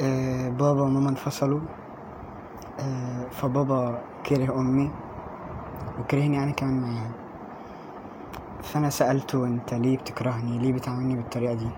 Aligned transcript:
آه، 0.00 0.48
بابا 0.48 0.82
وماما 0.82 1.08
انفصلوا. 1.10 1.60
آه، 2.80 3.28
فبابا 3.30 4.02
كره 4.26 4.60
أمي 4.60 4.90
وكرهني 6.00 6.42
أنا 6.42 6.50
كمان 6.50 6.80
معاها 6.80 7.10
فأنا 8.62 8.90
سألته 8.90 9.46
أنت 9.46 9.74
ليه 9.74 9.96
بتكرهني؟ 9.98 10.58
ليه 10.58 10.72
بتعاملني 10.72 11.14
بالطريقة 11.16 11.54
دي؟ 11.54 11.68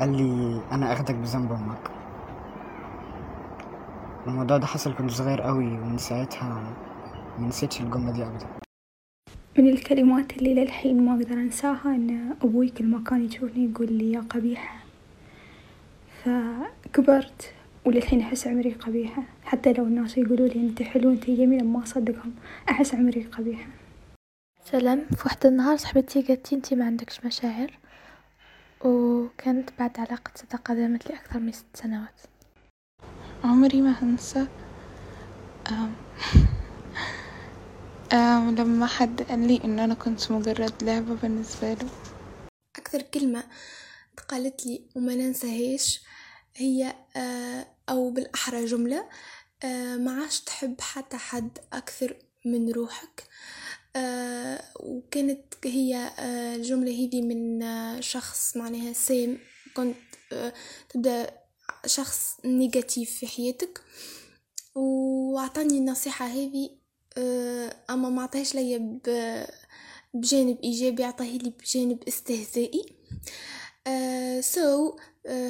قال 0.00 0.16
لي 0.16 0.60
أنا 0.72 0.92
أخدك 0.92 1.14
بذنب 1.14 1.52
أمك. 1.52 1.90
الموضوع 4.26 4.56
ده 4.56 4.66
حصل 4.66 4.94
كنت 4.94 5.10
صغير 5.10 5.40
قوي 5.40 5.66
ومن 5.66 5.98
ساعتها 5.98 6.62
منسيتش 7.38 7.80
الجملة 7.80 8.12
دي 8.12 8.24
أبدا. 8.26 8.46
من 9.58 9.68
الكلمات 9.68 10.36
اللي 10.36 10.54
للحين 10.54 11.04
ما 11.04 11.14
أقدر 11.14 11.34
أنساها 11.34 11.94
إن 11.94 12.34
أبوي 12.42 12.68
كل 12.68 12.86
ما 12.86 13.04
كان 13.04 13.24
يشوفني 13.24 13.70
يقول 13.70 13.92
لي 13.92 14.12
يا 14.12 14.20
قبيحة. 14.20 14.87
فكبرت 16.24 17.52
وللحين 17.84 18.20
أحس 18.20 18.46
عمري 18.46 18.72
قبيحة. 18.72 19.22
حتى 19.44 19.72
لو 19.72 19.84
الناس 19.84 20.18
يقولوا 20.18 20.48
لي 20.48 20.60
أنت 20.60 20.82
حلوة 20.82 21.12
أنت 21.12 21.30
جميلة 21.30 21.64
ما 21.64 21.82
أصدقهم. 21.82 22.34
أحس 22.70 22.94
عمري 22.94 23.22
قبيحة. 23.22 23.66
سلام 24.64 25.04
في 25.16 25.22
واحد 25.24 25.46
النهار 25.46 25.76
صاحبتي 25.76 26.22
قالت 26.22 26.52
انتي 26.52 26.74
ما 26.74 26.84
عندكش 26.86 27.24
مشاعر. 27.24 27.78
وكانت 28.84 29.70
بعد 29.78 30.00
علاقة 30.00 30.30
صداقة 30.34 30.74
دامت 30.74 31.10
لي 31.10 31.14
أكثر 31.16 31.38
من 31.38 31.52
ست 31.52 31.66
سنوات. 31.74 32.20
عمري 33.44 33.80
ما 33.80 33.90
هنسى 34.02 34.46
أم 35.70 35.92
أم 38.18 38.54
لما 38.54 38.86
حد 38.86 39.22
قال 39.22 39.46
لي 39.48 39.60
إن 39.64 39.78
أنا 39.78 39.94
كنت 39.94 40.32
مجرد 40.32 40.72
لعبة 40.82 41.14
بالنسبة 41.14 41.74
له. 41.74 41.88
أكثر 42.78 43.02
كلمة 43.02 43.42
اتقالت 44.18 44.66
لي 44.66 44.82
وما 44.94 45.14
ننساهاش 45.14 46.00
هي 46.56 46.94
آه، 47.16 47.66
أو 47.88 48.10
بالأحرى 48.10 48.64
جملة 48.64 49.08
آه، 49.64 49.96
ما 49.96 50.20
عادش 50.20 50.40
تحب 50.40 50.80
حتى 50.80 51.16
حد 51.16 51.58
أكثر 51.72 52.16
من 52.44 52.72
روحك 52.72 53.24
آه، 53.96 54.62
وكانت 54.80 55.54
هي 55.64 56.10
الجملة 56.56 56.90
هذي 56.90 57.22
من 57.22 57.62
شخص 58.02 58.56
معناها 58.56 58.92
سام 58.92 59.38
كنت 59.76 59.96
تبدأ 60.88 61.30
شخص 61.86 62.36
نيجاتيف 62.44 63.10
في 63.10 63.26
حياتك. 63.26 63.80
وعطاني 64.74 65.78
النصيحة 65.78 66.26
هذه 66.26 66.70
أما 67.90 68.08
ما 68.08 68.22
عطاهاش 68.22 68.54
ليا 68.54 68.98
بجانب 70.14 70.60
إيجابي 70.60 71.04
عطاه 71.04 71.26
لي 71.26 71.50
بجانب 71.50 72.02
استهزائي. 72.08 72.98
سو 74.40 74.96
so, 74.96 75.00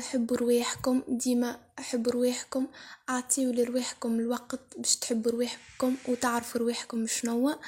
حبوا 0.00 0.36
رواحكم 0.36 1.02
ديما 1.08 1.60
حبوا 1.78 2.12
رواحكم. 2.12 2.66
اعطيوا 3.08 3.52
لرواحكم 3.52 4.20
الوقت 4.20 4.60
باش 4.78 4.96
تحبوا 4.96 5.32
رواحكم 5.32 5.96
وتعرفوا 6.08 6.60
رواحكم 6.60 7.06
شنو 7.06 7.58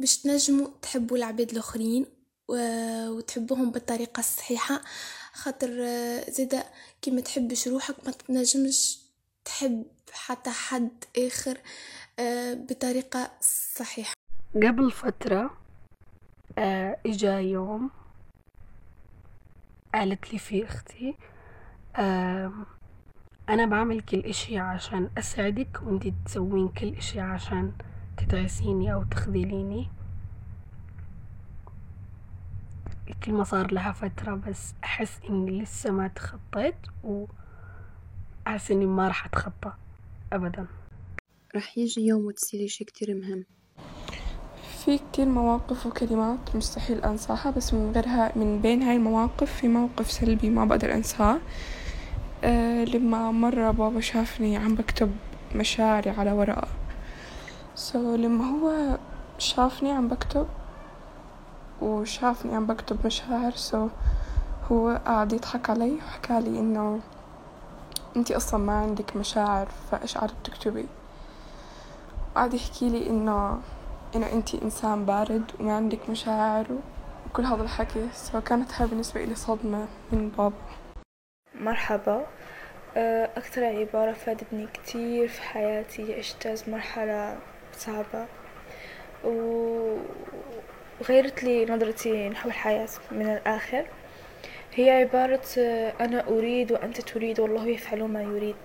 باش 0.00 0.18
تنجموا 0.18 0.68
تحبوا 0.82 1.16
العباد 1.16 1.50
الآخرين 1.50 2.06
وتحبوهم 2.48 3.70
بالطريقة 3.70 4.20
الصحيحة. 4.20 4.82
خاطر 5.32 5.68
زيدا 6.30 6.64
كي 7.02 7.10
ما 7.10 7.20
تحبش 7.20 7.68
روحك 7.68 7.96
ما 8.06 8.12
تنجمش 8.12 8.98
تحب 9.44 9.86
حتى 10.12 10.50
حد 10.50 11.04
آخر 11.18 11.58
بطريقة 12.54 13.30
صحيحة. 13.78 14.14
قبل 14.54 14.90
فترة 14.90 15.50
إجا 17.06 17.40
يوم 17.40 17.90
قالت 19.94 20.32
لي 20.32 20.38
فيه 20.38 20.64
أختي 20.64 21.14
أنا 23.48 23.66
بعمل 23.66 24.00
كل 24.00 24.18
إشي 24.18 24.58
عشان 24.58 25.10
أساعدك 25.18 25.82
وانتي 25.82 26.14
تسوين 26.24 26.68
كل 26.68 26.94
إشي 26.94 27.20
عشان 27.20 27.72
تتعسيني 28.16 28.92
أو 28.92 29.02
تخذليني. 29.02 29.88
الكلمة 33.10 33.44
صار 33.44 33.72
لها 33.72 33.92
فترة 33.92 34.34
بس 34.34 34.74
أحس 34.84 35.20
إني 35.30 35.62
لسه 35.62 35.90
ما 35.90 36.08
تخطيت 36.08 36.76
وأحس 37.02 38.70
إني 38.70 38.86
ما 38.86 39.08
راح 39.08 39.26
أتخطى 39.26 39.72
ابدا. 40.32 40.66
راح 41.54 41.78
يجي 41.78 42.00
يوم 42.00 42.26
وتصيري 42.26 42.68
شي 42.68 42.84
كتير 42.84 43.14
مهم. 43.14 43.44
في 44.84 44.98
كتير 44.98 45.26
مواقف 45.26 45.86
وكلمات 45.86 46.38
مستحيل 46.54 47.04
أنساها 47.04 47.50
بس 47.56 47.74
من 47.74 47.92
غيرها 47.94 48.32
من 48.36 48.60
بين 48.62 48.82
هاي 48.82 48.96
المواقف 48.96 49.52
في 49.52 49.68
موقف 49.68 50.10
سلبي 50.10 50.50
ما 50.50 50.64
بقدر 50.64 50.94
أنساه. 50.94 51.38
أه 52.44 52.84
لما 52.84 53.30
مرة 53.30 53.70
بابا 53.70 54.00
شافني 54.00 54.56
عم 54.56 54.74
بكتب 54.74 55.12
مشاعري 55.54 56.10
على 56.10 56.32
ورقة. 56.32 56.68
so, 57.74 58.18
لما 58.18 58.44
هو 58.44 58.98
شافني 59.38 59.92
عم 59.92 60.08
بكتب 60.08 60.46
وشافني 61.82 62.54
عم 62.54 62.66
بكتب 62.66 63.06
مشاعر 63.06 63.52
so, 63.52 63.90
هو 64.72 65.00
قاعد 65.06 65.32
يضحك 65.32 65.70
علي 65.70 65.92
وحكالي 65.92 66.58
إنه 66.58 67.00
انتي 68.16 68.36
أصلا 68.36 68.60
ما 68.60 68.72
عندك 68.72 69.16
مشاعر 69.16 69.68
فإيش 69.90 70.18
قاعدة 70.18 70.34
بتكتبي؟ 70.42 70.86
وقعد 72.34 72.54
يحكي 72.54 72.88
لي 72.88 73.10
إنه 73.10 73.58
إنه 74.16 74.32
انتي 74.32 74.62
إنسان 74.62 75.04
بارد 75.04 75.42
وما 75.60 75.76
عندك 75.76 76.10
مشاعر 76.10 76.66
وكل 77.26 77.44
هذا 77.44 77.62
الحكي 77.62 78.08
so 78.12 78.40
كانت 78.40 78.72
هاي 78.74 78.88
بالنسبة 78.88 79.24
لي 79.24 79.34
صدمة 79.34 79.86
من 80.12 80.28
بابا. 80.28 80.56
مرحبا. 81.54 82.26
أكثر 83.36 83.64
عبارة 83.64 84.12
فادتني 84.12 84.66
كتير 84.66 85.28
في 85.28 85.42
حياتي 85.42 86.18
اجتاز 86.18 86.70
مرحلة 86.70 87.38
صعبة 87.72 88.26
وغيرت 91.00 91.44
لي 91.44 91.64
نظرتي 91.66 92.28
نحو 92.28 92.48
الحياة 92.48 92.88
من 93.10 93.26
الآخر. 93.26 93.86
هي 94.74 94.90
عبارة 94.90 95.46
أنا 96.00 96.28
أريد 96.28 96.72
وأنت 96.72 97.00
تريد 97.00 97.40
والله 97.40 97.66
يفعل 97.66 98.02
ما 98.02 98.22
يريد. 98.22 98.56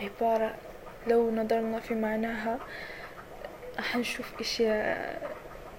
عبارة 0.00 0.54
لو 1.06 1.30
نظرنا 1.30 1.80
في 1.80 1.94
معناها 1.94 2.58
حنشوف 3.80 4.32
أشياء 4.40 5.30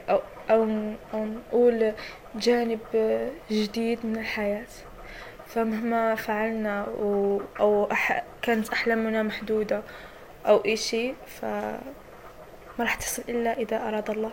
أو, 0.10 0.22
أو, 0.50 0.64
أو 1.14 1.26
نقول 1.26 1.94
جانب 2.36 2.80
جديد 3.52 4.06
من 4.06 4.18
الحياة. 4.18 4.68
فمهما 5.48 6.16
فعلنا 6.16 6.88
و 6.88 7.42
أو 7.60 7.92
أح 7.92 8.24
كانت 8.42 8.70
أحلامنا 8.70 9.24
محدودة 9.24 9.82
أو 10.48 10.58
إشي 10.58 11.14
فما 11.28 11.80
راح 12.80 12.96
تصل 12.96 13.24
إلا 13.30 13.58
إذا 13.58 13.88
أراد 13.88 14.10
الله. 14.10 14.32